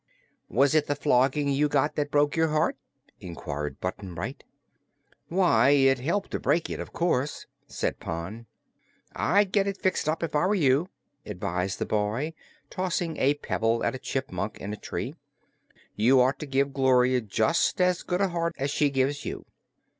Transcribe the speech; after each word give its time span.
"Was 0.49 0.73
it 0.73 0.87
the 0.87 0.95
flogging 0.95 1.49
you 1.49 1.67
got 1.69 1.93
that 1.93 2.09
broke 2.09 2.35
your 2.35 2.47
heart?" 2.47 2.75
inquired 3.19 3.79
Button 3.79 4.15
Bright. 4.15 4.43
"Why, 5.27 5.69
it 5.69 5.99
helped 5.99 6.31
to 6.31 6.39
break 6.39 6.71
it, 6.71 6.79
of 6.79 6.91
course," 6.91 7.45
said 7.67 7.99
Pon. 7.99 8.47
"I'd 9.15 9.51
get 9.51 9.67
it 9.67 9.77
fixed 9.79 10.09
up, 10.09 10.23
if 10.23 10.35
I 10.35 10.47
were 10.47 10.55
you," 10.55 10.89
advised 11.23 11.77
the 11.77 11.85
boy, 11.85 12.33
tossing 12.71 13.17
a 13.17 13.35
pebble 13.35 13.83
at 13.83 13.93
a 13.93 13.99
chipmunk 13.99 14.57
in 14.57 14.73
a 14.73 14.75
tree. 14.75 15.13
"You 15.95 16.19
ought 16.19 16.39
to 16.39 16.47
give 16.47 16.73
Gloria 16.73 17.21
just 17.21 17.79
as 17.79 18.01
good 18.01 18.21
a 18.21 18.29
heart 18.29 18.55
as 18.57 18.71
she 18.71 18.89
gives 18.89 19.23
you." 19.23 19.45